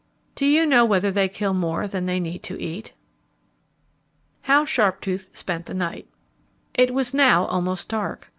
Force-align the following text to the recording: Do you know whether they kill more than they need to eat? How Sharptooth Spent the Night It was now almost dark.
Do 0.33 0.47
you 0.47 0.65
know 0.65 0.83
whether 0.83 1.11
they 1.11 1.29
kill 1.29 1.53
more 1.53 1.87
than 1.87 2.07
they 2.07 2.19
need 2.19 2.41
to 2.45 2.59
eat? 2.59 2.93
How 4.41 4.65
Sharptooth 4.65 5.37
Spent 5.37 5.67
the 5.67 5.75
Night 5.75 6.07
It 6.73 6.91
was 6.91 7.13
now 7.13 7.45
almost 7.45 7.89
dark. 7.89 8.27